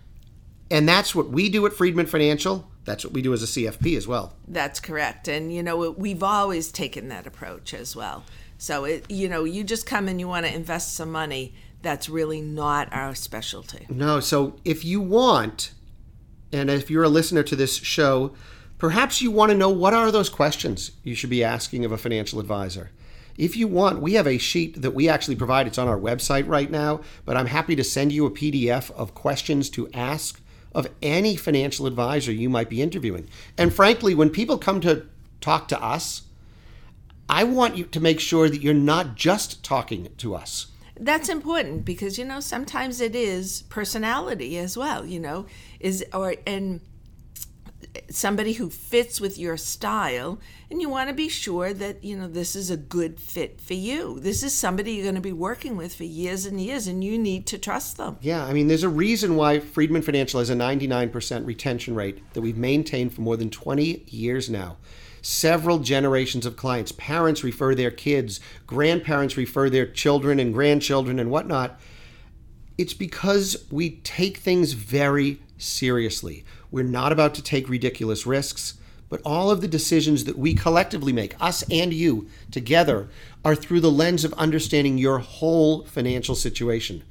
And 0.70 0.88
that's 0.88 1.14
what 1.14 1.30
we 1.30 1.48
do 1.48 1.66
at 1.66 1.72
Freedman 1.72 2.06
Financial. 2.06 2.68
That's 2.84 3.04
what 3.04 3.12
we 3.12 3.22
do 3.22 3.32
as 3.32 3.42
a 3.42 3.46
CFP 3.46 3.96
as 3.96 4.06
well. 4.06 4.34
That's 4.46 4.80
correct. 4.80 5.28
And, 5.28 5.52
you 5.52 5.62
know, 5.62 5.90
we've 5.90 6.22
always 6.22 6.70
taken 6.70 7.08
that 7.08 7.26
approach 7.26 7.72
as 7.72 7.94
well. 7.94 8.24
So, 8.58 8.84
it, 8.84 9.10
you 9.10 9.28
know, 9.28 9.44
you 9.44 9.64
just 9.64 9.86
come 9.86 10.08
and 10.08 10.20
you 10.20 10.28
want 10.28 10.46
to 10.46 10.54
invest 10.54 10.94
some 10.94 11.10
money, 11.10 11.54
that's 11.82 12.08
really 12.08 12.40
not 12.40 12.92
our 12.92 13.14
specialty. 13.14 13.86
No, 13.88 14.20
so 14.20 14.56
if 14.64 14.84
you 14.84 15.00
want, 15.00 15.72
and 16.52 16.70
if 16.70 16.90
you're 16.90 17.04
a 17.04 17.08
listener 17.08 17.42
to 17.42 17.56
this 17.56 17.76
show, 17.76 18.34
perhaps 18.78 19.22
you 19.22 19.30
want 19.30 19.50
to 19.50 19.56
know 19.56 19.70
what 19.70 19.94
are 19.94 20.10
those 20.10 20.28
questions 20.28 20.92
you 21.02 21.14
should 21.14 21.30
be 21.30 21.44
asking 21.44 21.84
of 21.84 21.92
a 21.92 21.98
financial 21.98 22.40
advisor. 22.40 22.90
If 23.36 23.56
you 23.56 23.66
want, 23.66 24.00
we 24.00 24.14
have 24.14 24.28
a 24.28 24.38
sheet 24.38 24.80
that 24.80 24.94
we 24.94 25.08
actually 25.08 25.36
provide. 25.36 25.66
It's 25.66 25.78
on 25.78 25.88
our 25.88 25.98
website 25.98 26.46
right 26.46 26.70
now, 26.70 27.00
but 27.24 27.36
I'm 27.36 27.46
happy 27.46 27.74
to 27.76 27.84
send 27.84 28.12
you 28.12 28.26
a 28.26 28.30
PDF 28.30 28.90
of 28.92 29.14
questions 29.14 29.68
to 29.70 29.90
ask 29.92 30.40
of 30.72 30.88
any 31.02 31.36
financial 31.36 31.86
advisor 31.86 32.32
you 32.32 32.48
might 32.48 32.68
be 32.68 32.82
interviewing. 32.82 33.28
And 33.58 33.74
frankly, 33.74 34.14
when 34.14 34.30
people 34.30 34.58
come 34.58 34.80
to 34.82 35.06
talk 35.40 35.68
to 35.68 35.82
us, 35.82 36.22
I 37.28 37.44
want 37.44 37.76
you 37.76 37.84
to 37.84 38.00
make 38.00 38.20
sure 38.20 38.48
that 38.48 38.60
you're 38.60 38.74
not 38.74 39.14
just 39.14 39.64
talking 39.64 40.08
to 40.18 40.34
us. 40.34 40.66
That's 40.98 41.28
important 41.28 41.84
because 41.84 42.18
you 42.18 42.24
know 42.24 42.38
sometimes 42.38 43.00
it 43.00 43.16
is 43.16 43.62
personality 43.62 44.58
as 44.58 44.76
well, 44.76 45.04
you 45.04 45.18
know, 45.18 45.46
is 45.80 46.04
or 46.12 46.36
and 46.46 46.80
somebody 48.10 48.54
who 48.54 48.70
fits 48.70 49.20
with 49.20 49.38
your 49.38 49.56
style 49.56 50.38
and 50.70 50.80
you 50.80 50.88
want 50.88 51.08
to 51.08 51.14
be 51.14 51.28
sure 51.28 51.72
that 51.72 52.02
you 52.02 52.16
know 52.16 52.28
this 52.28 52.56
is 52.56 52.70
a 52.70 52.76
good 52.76 53.20
fit 53.20 53.60
for 53.60 53.74
you 53.74 54.18
this 54.20 54.42
is 54.42 54.52
somebody 54.52 54.92
you're 54.92 55.02
going 55.02 55.14
to 55.14 55.20
be 55.20 55.32
working 55.32 55.76
with 55.76 55.94
for 55.94 56.04
years 56.04 56.46
and 56.46 56.60
years 56.60 56.86
and 56.86 57.04
you 57.04 57.18
need 57.18 57.46
to 57.46 57.58
trust 57.58 57.96
them 57.96 58.18
Yeah, 58.20 58.44
I 58.44 58.52
mean, 58.52 58.68
there's 58.68 58.82
a 58.82 58.88
reason 58.88 59.36
why 59.36 59.60
Freedman 59.60 60.02
Financial 60.02 60.40
has 60.40 60.50
a 60.50 60.54
99% 60.54 61.46
retention 61.46 61.94
rate 61.94 62.22
that 62.32 62.40
we've 62.40 62.56
maintained 62.56 63.12
for 63.12 63.20
more 63.20 63.36
than 63.36 63.50
20 63.50 64.04
years 64.08 64.48
now. 64.48 64.76
Several 65.20 65.78
generations 65.78 66.46
of 66.46 66.56
clients, 66.56 66.92
parents 66.92 67.44
refer 67.44 67.74
their 67.74 67.90
kids, 67.90 68.40
grandparents 68.66 69.36
refer 69.36 69.70
their 69.70 69.86
children 69.86 70.38
and 70.38 70.52
grandchildren 70.52 71.18
and 71.18 71.30
whatnot. 71.30 71.80
It's 72.76 72.94
because 72.94 73.64
we 73.70 73.96
take 73.96 74.38
things 74.38 74.72
very 74.72 75.40
seriously. 75.58 76.44
We're 76.74 76.82
not 76.82 77.12
about 77.12 77.36
to 77.36 77.42
take 77.42 77.68
ridiculous 77.68 78.26
risks, 78.26 78.74
but 79.08 79.22
all 79.24 79.48
of 79.48 79.60
the 79.60 79.68
decisions 79.68 80.24
that 80.24 80.36
we 80.36 80.54
collectively 80.54 81.12
make, 81.12 81.40
us 81.40 81.62
and 81.70 81.94
you 81.94 82.28
together, 82.50 83.08
are 83.44 83.54
through 83.54 83.78
the 83.78 83.92
lens 83.92 84.24
of 84.24 84.32
understanding 84.32 84.98
your 84.98 85.20
whole 85.20 85.84
financial 85.84 86.34
situation, 86.34 87.04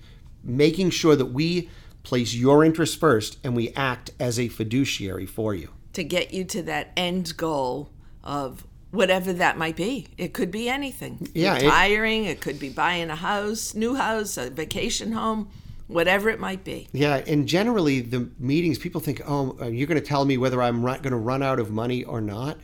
making 0.43 0.89
sure 0.89 1.15
that 1.15 1.27
we 1.27 1.69
place 2.03 2.33
your 2.33 2.65
interests 2.65 2.97
first 2.97 3.37
and 3.41 3.55
we 3.55 3.69
act 3.69 4.11
as 4.19 4.37
a 4.37 4.49
fiduciary 4.49 5.25
for 5.25 5.55
you. 5.55 5.69
to 5.93 6.03
get 6.03 6.33
you 6.33 6.43
to 6.43 6.61
that 6.63 6.91
end 6.97 7.37
goal 7.37 7.89
of 8.21 8.65
whatever 8.91 9.31
that 9.31 9.57
might 9.57 9.77
be. 9.77 10.07
It 10.17 10.33
could 10.33 10.51
be 10.51 10.67
anything. 10.67 11.29
Yeah, 11.33 11.55
it- 11.55 11.63
Retiring, 11.63 12.25
it, 12.25 12.41
could 12.41 12.59
be 12.59 12.67
buying 12.67 13.09
a 13.09 13.15
house, 13.15 13.73
new 13.73 13.95
house, 13.95 14.35
a 14.35 14.49
vacation 14.49 15.13
home, 15.13 15.47
whatever 15.87 16.29
it 16.29 16.39
might 16.39 16.63
be. 16.63 16.87
Yeah, 16.91 17.17
and 17.27 17.47
generally 17.47 18.01
the 18.01 18.29
meetings, 18.39 18.77
people 18.77 19.01
think, 19.01 19.21
oh, 19.25 19.57
you're 19.67 19.87
going 19.87 19.99
to 19.99 20.05
tell 20.05 20.25
me 20.25 20.37
whether 20.37 20.61
I'm 20.61 20.81
going 20.81 21.03
to 21.03 21.15
run 21.15 21.43
out 21.43 21.59
of 21.59 21.71
money 21.71 22.03
or 22.03 22.21
not. 22.21 22.57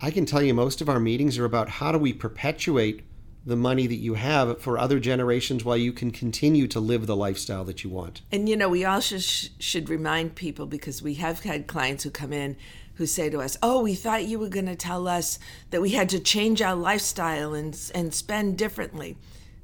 I 0.00 0.10
can 0.10 0.26
tell 0.26 0.42
you 0.42 0.52
most 0.52 0.80
of 0.80 0.88
our 0.88 1.00
meetings 1.00 1.38
are 1.38 1.44
about 1.44 1.68
how 1.68 1.92
do 1.92 1.98
we 1.98 2.12
perpetuate 2.12 3.04
the 3.46 3.56
money 3.56 3.86
that 3.86 3.94
you 3.94 4.14
have 4.14 4.60
for 4.60 4.76
other 4.76 4.98
generations 4.98 5.64
while 5.64 5.76
you 5.76 5.92
can 5.92 6.10
continue 6.10 6.66
to 6.66 6.80
live 6.80 7.06
the 7.06 7.14
lifestyle 7.14 7.64
that 7.64 7.84
you 7.84 7.88
want. 7.88 8.22
And 8.32 8.48
you 8.48 8.56
know, 8.56 8.68
we 8.68 8.84
also 8.84 9.18
sh- 9.18 9.50
should 9.60 9.88
remind 9.88 10.34
people 10.34 10.66
because 10.66 11.00
we 11.00 11.14
have 11.14 11.44
had 11.44 11.68
clients 11.68 12.02
who 12.02 12.10
come 12.10 12.32
in 12.32 12.56
who 12.94 13.06
say 13.06 13.30
to 13.30 13.40
us, 13.40 13.56
"Oh, 13.62 13.82
we 13.82 13.94
thought 13.94 14.24
you 14.24 14.38
were 14.38 14.48
going 14.48 14.66
to 14.66 14.74
tell 14.74 15.06
us 15.06 15.38
that 15.70 15.80
we 15.80 15.90
had 15.90 16.08
to 16.08 16.18
change 16.18 16.60
our 16.60 16.74
lifestyle 16.74 17.54
and 17.54 17.78
and 17.94 18.12
spend 18.12 18.58
differently." 18.58 19.16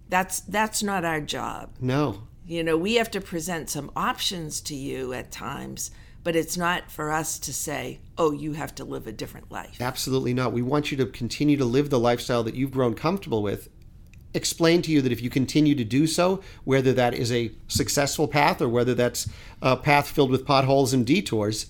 That's 0.08 0.40
that's 0.40 0.82
not 0.82 1.04
our 1.04 1.20
job. 1.20 1.70
No. 1.80 2.28
You 2.46 2.64
know, 2.64 2.76
we 2.76 2.94
have 2.94 3.10
to 3.12 3.20
present 3.20 3.70
some 3.70 3.90
options 3.94 4.60
to 4.62 4.74
you 4.74 5.12
at 5.12 5.30
times, 5.30 5.92
but 6.24 6.34
it's 6.34 6.56
not 6.56 6.90
for 6.90 7.10
us 7.10 7.38
to 7.38 7.52
say, 7.52 8.00
"Oh, 8.18 8.32
you 8.32 8.52
have 8.52 8.74
to 8.76 8.84
live 8.84 9.06
a 9.06 9.12
different 9.12 9.50
life." 9.50 9.80
Absolutely 9.80 10.34
not. 10.34 10.52
We 10.52 10.62
want 10.62 10.90
you 10.90 10.96
to 10.98 11.06
continue 11.06 11.56
to 11.56 11.64
live 11.64 11.90
the 11.90 12.00
lifestyle 12.00 12.42
that 12.42 12.56
you've 12.56 12.72
grown 12.72 12.94
comfortable 12.94 13.42
with. 13.42 13.68
Explain 14.34 14.82
to 14.82 14.90
you 14.90 15.02
that 15.02 15.12
if 15.12 15.22
you 15.22 15.30
continue 15.30 15.74
to 15.74 15.84
do 15.84 16.06
so, 16.06 16.40
whether 16.64 16.92
that 16.92 17.14
is 17.14 17.30
a 17.30 17.52
successful 17.68 18.26
path 18.26 18.60
or 18.60 18.68
whether 18.68 18.94
that's 18.94 19.28
a 19.60 19.76
path 19.76 20.08
filled 20.08 20.30
with 20.30 20.46
potholes 20.46 20.92
and 20.92 21.06
detours, 21.06 21.66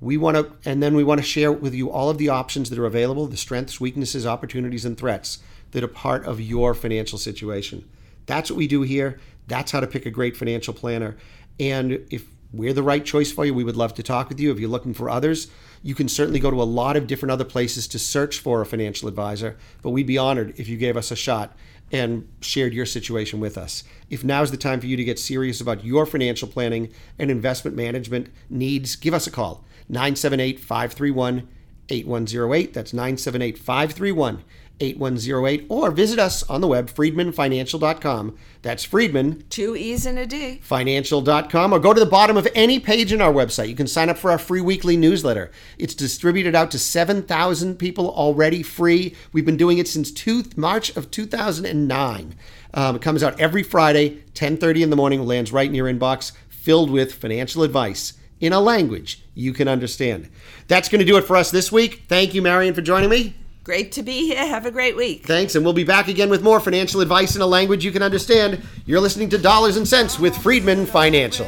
we 0.00 0.16
want 0.16 0.36
to, 0.36 0.52
and 0.68 0.82
then 0.82 0.94
we 0.94 1.04
want 1.04 1.20
to 1.20 1.26
share 1.26 1.52
with 1.52 1.74
you 1.74 1.90
all 1.90 2.10
of 2.10 2.18
the 2.18 2.28
options 2.28 2.68
that 2.70 2.78
are 2.78 2.86
available, 2.86 3.26
the 3.26 3.36
strengths, 3.36 3.80
weaknesses, 3.80 4.26
opportunities, 4.26 4.84
and 4.84 4.98
threats 4.98 5.38
that 5.70 5.82
are 5.82 5.88
part 5.88 6.24
of 6.26 6.40
your 6.40 6.74
financial 6.74 7.18
situation. 7.18 7.84
That's 8.26 8.50
what 8.50 8.58
we 8.58 8.66
do 8.66 8.82
here. 8.82 9.18
That's 9.48 9.72
how 9.72 9.80
to 9.80 9.86
pick 9.86 10.06
a 10.06 10.10
great 10.10 10.36
financial 10.36 10.72
planner. 10.72 11.16
And 11.58 12.06
if 12.10 12.26
we're 12.52 12.72
the 12.72 12.82
right 12.82 13.04
choice 13.04 13.30
for 13.30 13.44
you, 13.44 13.52
we 13.52 13.64
would 13.64 13.76
love 13.76 13.94
to 13.94 14.02
talk 14.02 14.28
with 14.28 14.40
you. 14.40 14.50
If 14.50 14.58
you're 14.58 14.70
looking 14.70 14.94
for 14.94 15.10
others, 15.10 15.48
you 15.82 15.94
can 15.94 16.08
certainly 16.08 16.40
go 16.40 16.50
to 16.50 16.62
a 16.62 16.64
lot 16.64 16.96
of 16.96 17.06
different 17.06 17.32
other 17.32 17.44
places 17.44 17.86
to 17.88 17.98
search 17.98 18.38
for 18.38 18.60
a 18.60 18.66
financial 18.66 19.08
advisor, 19.08 19.56
but 19.82 19.90
we'd 19.90 20.06
be 20.06 20.18
honored 20.18 20.54
if 20.56 20.68
you 20.68 20.76
gave 20.76 20.96
us 20.96 21.10
a 21.10 21.16
shot 21.16 21.56
and 21.90 22.28
shared 22.40 22.74
your 22.74 22.86
situation 22.86 23.40
with 23.40 23.56
us. 23.56 23.84
If 24.10 24.24
now's 24.24 24.50
the 24.50 24.56
time 24.56 24.80
for 24.80 24.86
you 24.86 24.96
to 24.96 25.04
get 25.04 25.18
serious 25.18 25.60
about 25.60 25.84
your 25.84 26.06
financial 26.06 26.48
planning 26.48 26.92
and 27.18 27.30
investment 27.30 27.76
management 27.76 28.28
needs, 28.50 28.96
give 28.96 29.14
us 29.14 29.26
a 29.26 29.30
call 29.30 29.64
978 29.88 30.60
531 30.60 31.48
8108. 31.90 32.74
That's 32.74 32.92
978 32.92 33.58
531 33.58 34.44
8108. 34.80 35.66
Or 35.68 35.90
visit 35.90 36.18
us 36.18 36.42
on 36.44 36.60
the 36.60 36.68
web, 36.68 36.90
freedmanfinancial.com. 36.90 38.36
That's 38.62 38.84
Freedman. 38.84 39.44
Two 39.50 39.76
E's 39.76 40.06
and 40.06 40.18
a 40.18 40.26
D. 40.26 40.58
Financial.com. 40.62 41.72
Or 41.72 41.78
go 41.78 41.94
to 41.94 42.00
the 42.00 42.06
bottom 42.06 42.36
of 42.36 42.48
any 42.54 42.80
page 42.80 43.12
in 43.12 43.20
our 43.20 43.32
website. 43.32 43.68
You 43.68 43.76
can 43.76 43.86
sign 43.86 44.08
up 44.08 44.18
for 44.18 44.30
our 44.30 44.38
free 44.38 44.60
weekly 44.60 44.96
newsletter. 44.96 45.50
It's 45.78 45.94
distributed 45.94 46.54
out 46.54 46.70
to 46.72 46.78
7,000 46.78 47.76
people 47.76 48.10
already 48.10 48.62
free. 48.62 49.14
We've 49.32 49.46
been 49.46 49.56
doing 49.56 49.78
it 49.78 49.88
since 49.88 50.10
two, 50.10 50.44
March 50.56 50.96
of 50.96 51.10
2009. 51.10 52.34
Um, 52.74 52.96
it 52.96 53.02
comes 53.02 53.22
out 53.22 53.40
every 53.40 53.62
Friday, 53.62 54.22
10:30 54.34 54.82
in 54.82 54.90
the 54.90 54.96
morning. 54.96 55.24
Lands 55.24 55.52
right 55.52 55.68
in 55.68 55.74
your 55.74 55.90
inbox, 55.90 56.32
filled 56.48 56.90
with 56.90 57.14
financial 57.14 57.62
advice 57.62 58.12
in 58.40 58.52
a 58.52 58.60
language 58.60 59.22
you 59.34 59.52
can 59.52 59.68
understand. 59.68 60.28
That's 60.68 60.88
going 60.88 61.00
to 61.00 61.04
do 61.04 61.16
it 61.16 61.24
for 61.24 61.36
us 61.36 61.50
this 61.50 61.72
week. 61.72 62.04
Thank 62.08 62.34
you, 62.34 62.42
Marion, 62.42 62.74
for 62.74 62.82
joining 62.82 63.10
me. 63.10 63.34
Great 63.68 63.92
to 63.92 64.02
be 64.02 64.28
here. 64.28 64.38
Have 64.38 64.64
a 64.64 64.70
great 64.70 64.96
week. 64.96 65.26
Thanks, 65.26 65.54
and 65.54 65.62
we'll 65.62 65.74
be 65.74 65.84
back 65.84 66.08
again 66.08 66.30
with 66.30 66.42
more 66.42 66.58
financial 66.58 67.02
advice 67.02 67.36
in 67.36 67.42
a 67.42 67.46
language 67.46 67.84
you 67.84 67.92
can 67.92 68.02
understand. 68.02 68.62
You're 68.86 68.98
listening 68.98 69.28
to 69.28 69.36
Dollars 69.36 69.76
and 69.76 69.86
Sense 69.86 70.18
with 70.18 70.34
Freedman 70.34 70.86
Financial. 70.86 71.46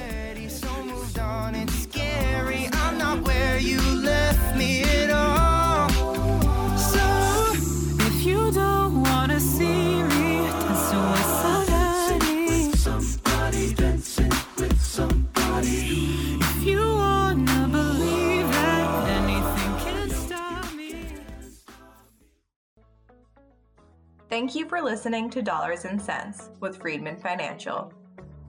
Thank 24.31 24.55
you 24.55 24.69
for 24.69 24.81
listening 24.81 25.29
to 25.31 25.43
Dollars 25.43 25.87
and 25.87 26.01
Sense 26.01 26.51
with 26.61 26.81
Freedman 26.81 27.17
Financial. 27.17 27.93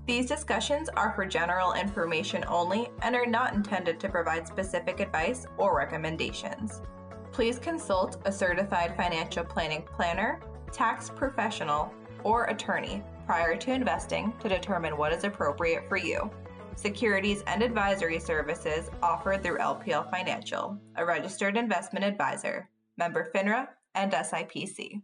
These 0.05 0.27
discussions 0.27 0.89
are 0.89 1.11
for 1.15 1.25
general 1.25 1.73
information 1.73 2.45
only 2.47 2.89
and 3.01 3.15
are 3.15 3.25
not 3.25 3.55
intended 3.55 3.99
to 3.99 4.09
provide 4.09 4.47
specific 4.47 4.99
advice 4.99 5.47
or 5.57 5.75
recommendations. 5.75 6.83
Please 7.31 7.57
consult 7.57 8.21
a 8.25 8.31
certified 8.31 8.95
financial 8.95 9.43
planning 9.43 9.81
planner, 9.81 10.39
tax 10.71 11.09
professional, 11.09 11.91
or 12.23 12.45
attorney 12.45 13.01
prior 13.25 13.55
to 13.55 13.73
investing 13.73 14.33
to 14.39 14.47
determine 14.47 14.95
what 14.95 15.11
is 15.11 15.23
appropriate 15.23 15.89
for 15.89 15.97
you. 15.97 16.29
Securities 16.75 17.41
and 17.47 17.63
advisory 17.63 18.19
services 18.19 18.91
offered 19.01 19.41
through 19.41 19.57
LPL 19.57 20.11
Financial, 20.11 20.77
a 20.97 21.03
registered 21.03 21.57
investment 21.57 22.05
advisor, 22.05 22.69
member 22.97 23.31
FINRA 23.33 23.67
and 23.95 24.11
SIPC. 24.11 25.01